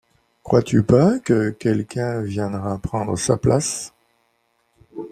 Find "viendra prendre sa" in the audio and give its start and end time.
2.23-3.37